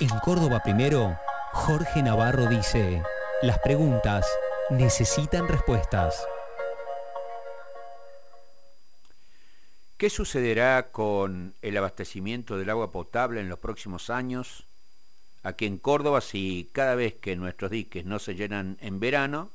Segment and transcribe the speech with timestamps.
[0.00, 1.18] En Córdoba Primero,
[1.52, 3.02] Jorge Navarro dice,
[3.42, 4.24] las preguntas
[4.70, 6.24] necesitan respuestas.
[9.96, 14.66] ¿Qué sucederá con el abastecimiento del agua potable en los próximos años?
[15.42, 19.50] Aquí en Córdoba, si cada vez que nuestros diques no se llenan en verano,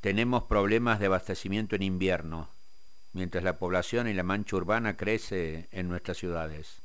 [0.00, 2.50] tenemos problemas de abastecimiento en invierno,
[3.14, 6.82] mientras la población y la mancha urbana crece en nuestras ciudades.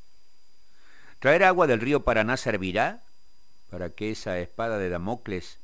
[1.24, 3.02] ¿Traer agua del río Paraná servirá
[3.70, 5.58] para que esa espada de Damocles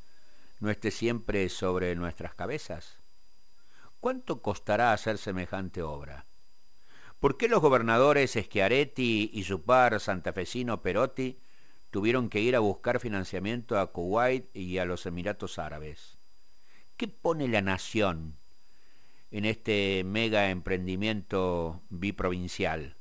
[0.62, 2.96] no esté siempre sobre nuestras cabezas?
[4.00, 6.24] ¿Cuánto costará hacer semejante obra?
[7.20, 11.38] ¿Por qué los gobernadores Schiaretti y su par santafesino Perotti
[11.92, 16.16] tuvieron que ir a buscar financiamiento a Kuwait y a los Emiratos Árabes?
[16.96, 18.38] ¿Qué pone la nación
[19.30, 22.96] en este mega emprendimiento biprovincial?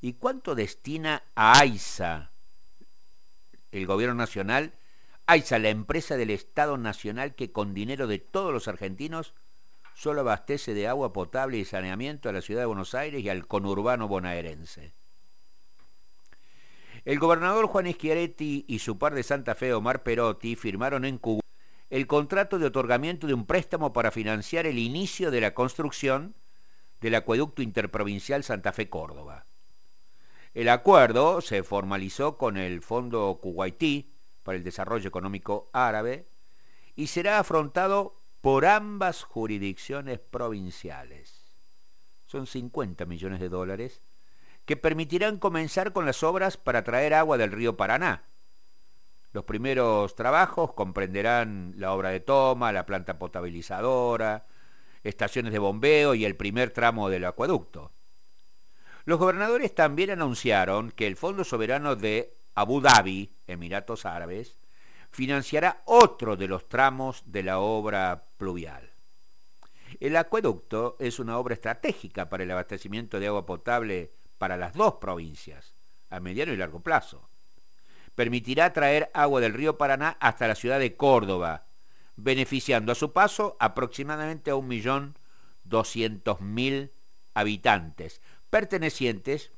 [0.00, 2.30] ¿Y cuánto destina a AISA,
[3.72, 4.72] el gobierno nacional,
[5.26, 9.34] AISA, la empresa del Estado Nacional que con dinero de todos los argentinos
[9.94, 13.46] solo abastece de agua potable y saneamiento a la ciudad de Buenos Aires y al
[13.46, 14.92] conurbano bonaerense?
[17.04, 21.40] El gobernador Juan Schiaretti y su par de Santa Fe, Omar Perotti, firmaron en Cuba
[21.90, 26.34] el contrato de otorgamiento de un préstamo para financiar el inicio de la construcción
[27.00, 29.47] del acueducto interprovincial Santa Fe-Córdoba.
[30.58, 34.10] El acuerdo se formalizó con el Fondo Kuwaití
[34.42, 36.26] para el Desarrollo Económico Árabe
[36.96, 41.44] y será afrontado por ambas jurisdicciones provinciales.
[42.26, 44.00] Son 50 millones de dólares
[44.64, 48.24] que permitirán comenzar con las obras para traer agua del río Paraná.
[49.32, 54.44] Los primeros trabajos comprenderán la obra de toma, la planta potabilizadora,
[55.04, 57.92] estaciones de bombeo y el primer tramo del acueducto.
[59.08, 64.58] Los gobernadores también anunciaron que el Fondo Soberano de Abu Dhabi, Emiratos Árabes,
[65.10, 68.90] financiará otro de los tramos de la obra pluvial.
[69.98, 74.96] El acueducto es una obra estratégica para el abastecimiento de agua potable para las dos
[75.00, 75.72] provincias,
[76.10, 77.30] a mediano y largo plazo.
[78.14, 81.64] Permitirá traer agua del río Paraná hasta la ciudad de Córdoba,
[82.16, 86.90] beneficiando a su paso aproximadamente a 1.200.000
[87.32, 88.20] habitantes,
[88.50, 89.50] pertenecientes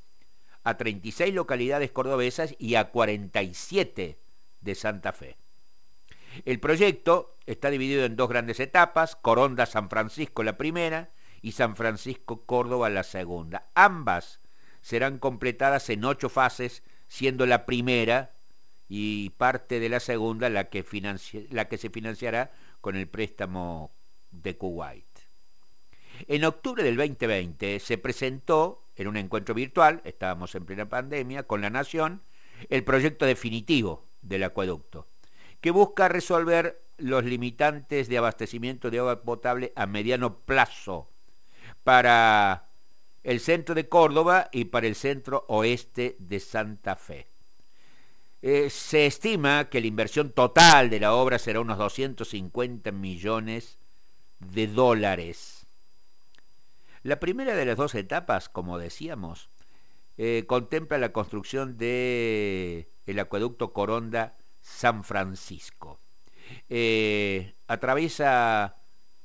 [0.65, 4.19] a 36 localidades cordobesas y a 47
[4.61, 5.37] de Santa Fe.
[6.45, 11.11] El proyecto está dividido en dos grandes etapas, Coronda San Francisco la primera
[11.43, 13.67] y San Francisco Córdoba la segunda.
[13.75, 14.41] Ambas
[14.83, 18.33] serán completadas en ocho fases, siendo la primera
[18.89, 20.85] y parte de la segunda la que,
[21.51, 23.91] la que se financiará con el préstamo
[24.31, 25.10] de Kuwait.
[26.29, 31.61] En octubre del 2020 se presentó en un encuentro virtual, estábamos en plena pandemia, con
[31.61, 32.21] la Nación,
[32.69, 35.07] el proyecto definitivo del acueducto,
[35.61, 41.09] que busca resolver los limitantes de abastecimiento de agua potable a mediano plazo
[41.83, 42.67] para
[43.25, 47.27] el centro de Córdoba y para el centro oeste de Santa Fe.
[48.43, 53.79] Eh, se estima que la inversión total de la obra será unos 250 millones
[54.39, 55.60] de dólares.
[57.03, 59.49] La primera de las dos etapas, como decíamos,
[60.19, 65.99] eh, contempla la construcción del el acueducto Coronda San Francisco.
[66.69, 68.77] Eh, atraviesa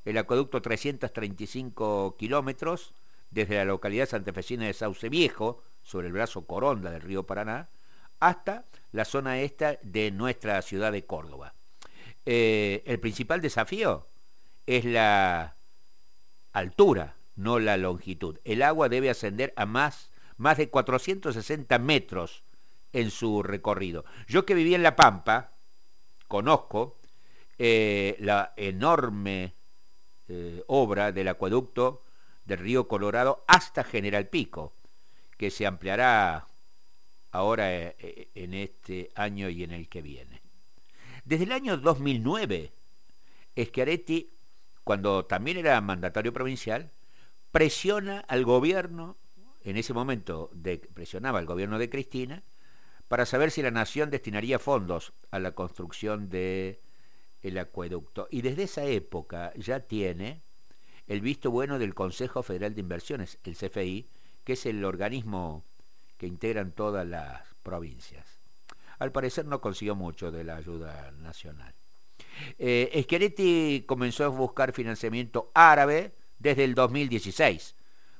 [0.05, 2.93] el acueducto 335 kilómetros
[3.31, 7.67] desde la localidad santafesina de Sauce Viejo, sobre el brazo Coronda del río Paraná,
[8.21, 8.63] hasta
[8.93, 11.53] la zona esta de nuestra ciudad de Córdoba.
[12.25, 14.07] Eh, el principal desafío
[14.65, 15.55] es la
[16.53, 18.39] altura no la longitud.
[18.43, 22.43] El agua debe ascender a más, más de 460 metros
[22.93, 24.05] en su recorrido.
[24.27, 25.51] Yo que viví en La Pampa,
[26.27, 26.97] conozco
[27.57, 29.53] eh, la enorme
[30.27, 32.01] eh, obra del acueducto
[32.45, 34.73] del río Colorado hasta General Pico,
[35.37, 36.47] que se ampliará
[37.31, 40.41] ahora eh, en este año y en el que viene.
[41.25, 42.71] Desde el año 2009,
[43.57, 44.29] Schiaretti,
[44.83, 46.91] cuando también era mandatario provincial,
[47.55, 49.15] presiona al gobierno,
[49.63, 50.51] en ese momento
[50.93, 52.43] presionaba al gobierno de Cristina,
[53.07, 56.77] para saber si la nación destinaría fondos a la construcción del
[57.43, 58.27] el acueducto.
[58.29, 60.41] Y desde esa época ya tiene
[61.07, 64.05] el visto bueno del Consejo Federal de Inversiones, el CFI,
[64.43, 65.63] que es el organismo
[66.17, 68.25] que integran todas las provincias.
[68.99, 71.73] Al parecer no consiguió mucho de la ayuda nacional.
[72.59, 77.75] Eh, comenzó a buscar financiamiento árabe desde el 2016,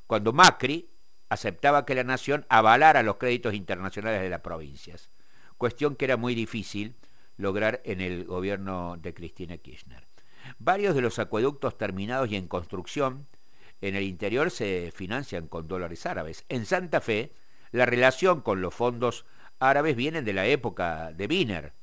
[0.07, 0.87] cuando Macri
[1.29, 5.09] aceptaba que la nación avalara los créditos internacionales de las provincias.
[5.57, 6.95] cuestión que era muy difícil
[7.37, 10.03] lograr en el gobierno de Cristina Kirchner.
[10.59, 13.25] Varios de los acueductos terminados y en construcción
[13.81, 16.45] en el interior se financian con dólares árabes.
[16.49, 17.31] En Santa Fe,
[17.71, 19.25] la relación con los fondos
[19.59, 21.73] árabes viene de la época de Wiener,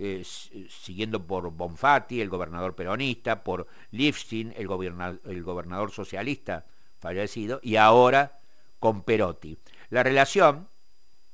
[0.00, 6.64] eh, siguiendo por Bonfatti, el gobernador peronista, por Lifstin, el, gobernador socialista
[7.00, 8.38] fallecido, y ahora
[8.78, 9.58] con Perotti.
[9.90, 10.68] La relación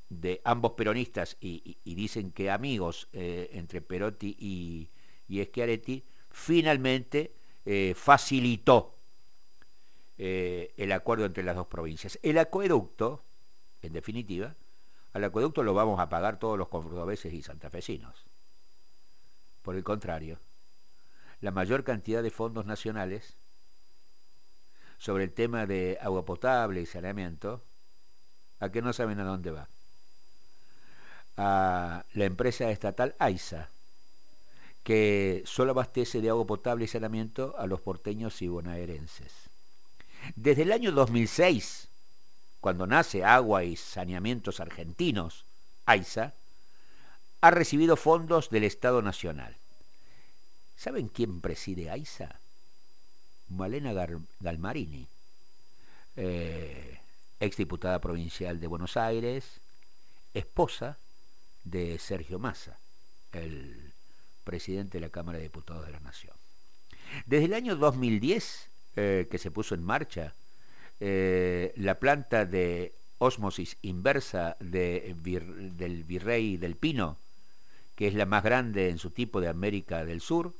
[0.09, 4.89] de ambos peronistas, y, dicen que amigos eh, entre Perotti y,
[5.29, 7.33] y Schiaretti, finalmente
[7.67, 8.93] eh, facilitó
[10.17, 12.19] el acuerdo entre las dos provincias.
[12.23, 13.21] El acueducto,
[13.83, 14.55] en definitiva,
[15.13, 18.25] al acueducto lo vamos a pagar todos los cordobeses y santafesinos.
[19.65, 20.39] Por el contrario,
[21.41, 23.33] la mayor cantidad de fondos nacionales
[24.99, 27.63] sobre el tema de agua potable y saneamiento,
[28.61, 29.69] a que no saben a dónde va.
[31.39, 33.71] A la empresa estatal AISA,
[34.83, 39.33] que solo abastece de agua potable y saneamiento a los porteños y bonaerenses.
[40.37, 41.89] Desde el año 2006,
[42.61, 45.47] cuando nace Agua y Saneamientos Argentinos,
[45.87, 46.35] AISA,
[47.45, 49.55] ha recibido fondos del Estado Nacional.
[50.77, 52.41] ¿Saben quién preside AISA?
[53.51, 53.93] Malena
[54.41, 55.07] Galmarini,
[56.17, 57.01] eh,
[57.41, 59.61] exdiputada provincial de Buenos Aires,
[60.33, 60.97] esposa
[61.65, 62.79] de Sergio Massa,
[63.33, 63.93] el
[64.45, 66.35] presidente de la Cámara de Diputados de la Nación.
[67.27, 70.33] Desde el año 2010, eh, que se puso en marcha
[70.99, 75.13] eh, la planta de ósmosis inversa del
[76.07, 77.19] Virrey del Pino,
[77.95, 80.53] que es la más grande en su tipo de América del Sur,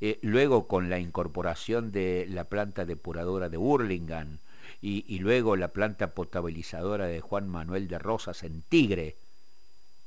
[0.00, 4.38] eh, luego con la incorporación de la planta depuradora de Burlingame
[4.80, 9.16] y, luego la planta potabilizadora de Juan Manuel de Rosas en Tigre,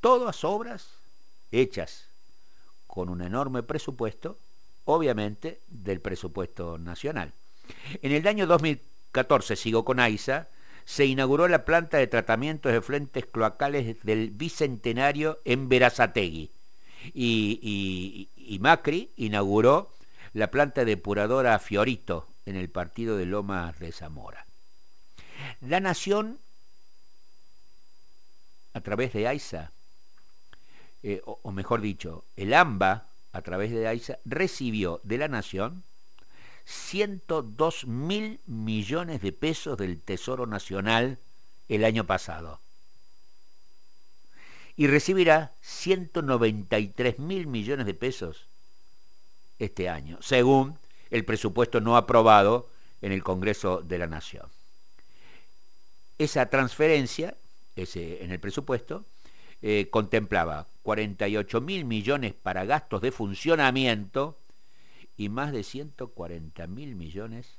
[0.02, 0.92] todas obras
[1.52, 2.06] hechas
[2.86, 4.38] con un enorme presupuesto,
[4.86, 7.34] obviamente del presupuesto nacional.
[8.04, 10.48] En el año 2014, sigo con AISA,
[10.86, 16.52] se inauguró la planta de tratamiento de frentes cloacales del Bicentenario en Verazategui
[17.14, 19.94] y, Macri inauguró
[20.34, 24.46] la planta depuradora Fiorito en el partido de Lomas de Zamora.
[25.62, 26.40] La Nación,
[28.74, 29.72] a través de AISA,
[31.04, 35.84] eh, o, mejor dicho, el AMBA, a través de AISA, recibió de la Nación
[36.66, 41.20] 102 mil millones de pesos del Tesoro Nacional
[41.70, 42.60] el año pasado
[44.78, 48.46] y recibirá 193 mil millones de pesos
[49.58, 50.78] este año, según
[51.10, 52.70] el presupuesto no aprobado
[53.02, 54.46] en el Congreso de la Nación.
[56.20, 57.36] Esa transferencia,
[57.76, 59.04] ese, en el presupuesto,
[59.64, 64.38] eh, contemplaba 48 mil millones para gastos de funcionamiento
[65.18, 67.56] y más de 140 mil millones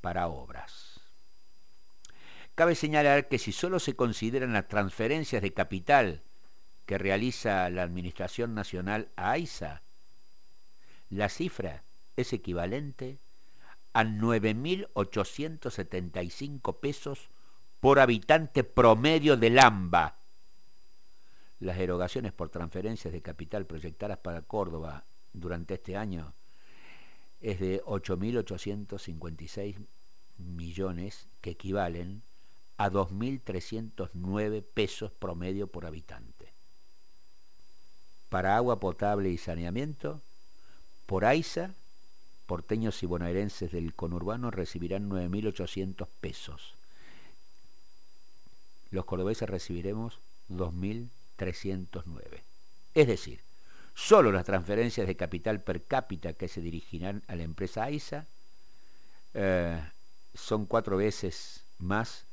[0.00, 0.99] para obras.
[2.60, 6.20] Cabe señalar que si solo se consideran las transferencias de capital
[6.84, 9.80] que realiza la Administración Nacional a AISA,
[11.08, 11.82] la cifra
[12.16, 13.16] es equivalente
[13.94, 17.30] a 9.875 pesos
[17.80, 20.16] por habitante promedio del AMBA.
[21.60, 26.34] Las erogaciones por transferencias de capital proyectadas para Córdoba durante este año
[27.40, 29.76] es de 8.856
[30.36, 32.22] millones que equivalen
[32.80, 36.50] a 2.309 pesos promedio por habitante.
[38.30, 40.22] Para agua potable y saneamiento,
[41.04, 41.74] por AISA,
[42.46, 46.72] porteños y bonaerenses del conurbano recibirán 9.800 pesos.
[48.90, 50.18] Los cordobeses recibiremos
[50.48, 52.40] 2.309.
[52.94, 53.42] Es decir,
[53.94, 58.26] solo las transferencias de capital per cápita que se dirigirán a la empresa AISA
[59.34, 59.78] eh,
[60.32, 62.24] son cuatro veces más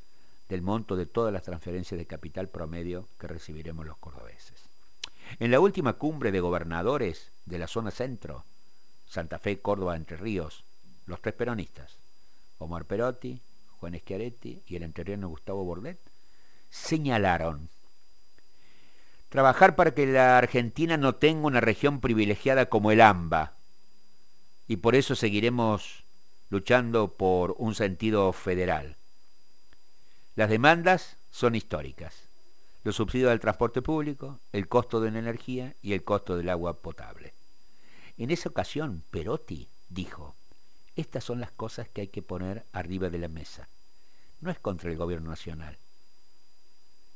[0.50, 4.70] del monto de todas las transferencias de capital promedio que recibiremos los cordobeses.
[5.40, 8.46] En la última cumbre de gobernadores de la zona centro,
[9.08, 10.64] Santa Fe, Córdoba, Entre Ríos,
[11.06, 11.98] los tres peronistas,
[12.60, 13.42] Omar Perotti,
[13.80, 16.00] Juan Schiaretti y el entrerriano Gustavo Bordet,
[16.70, 17.70] señalaron
[19.30, 23.54] trabajar para que la Argentina no tenga una región privilegiada como el AMBA,
[24.68, 26.04] y por eso seguiremos
[26.50, 28.98] luchando por un sentido federal.
[30.38, 32.14] Las demandas son históricas.
[32.84, 36.78] Los subsidios del transporte público, el costo de la energía y el costo del agua
[36.78, 37.34] potable.
[38.20, 40.36] En esa ocasión, Perotti dijo,
[40.96, 43.68] estas son las cosas que hay que poner arriba de la mesa.
[44.40, 45.76] No es contra el gobierno nacional.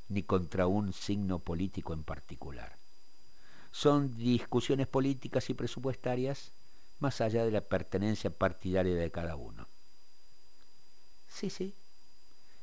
[0.09, 2.75] ni contra un signo político en particular.
[3.71, 6.51] Son discusiones políticas y presupuestarias
[6.99, 9.67] más allá de la pertenencia partidaria de cada uno.
[11.29, 11.73] Sí, sí,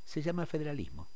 [0.09, 1.11] se llama federalismo.